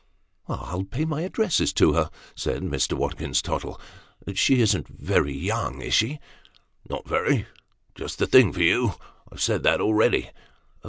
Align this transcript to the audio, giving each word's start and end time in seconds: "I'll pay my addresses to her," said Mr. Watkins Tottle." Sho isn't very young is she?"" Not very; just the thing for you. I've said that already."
"I'll 0.47 0.83
pay 0.83 1.05
my 1.05 1.21
addresses 1.21 1.71
to 1.73 1.93
her," 1.93 2.09
said 2.35 2.63
Mr. 2.63 2.93
Watkins 2.93 3.39
Tottle." 3.39 3.79
Sho 4.33 4.55
isn't 4.55 4.87
very 4.87 5.37
young 5.37 5.79
is 5.83 5.93
she?"" 5.93 6.19
Not 6.89 7.07
very; 7.07 7.45
just 7.93 8.17
the 8.17 8.25
thing 8.25 8.51
for 8.51 8.63
you. 8.63 8.95
I've 9.31 9.43
said 9.43 9.61
that 9.61 9.79
already." 9.79 10.31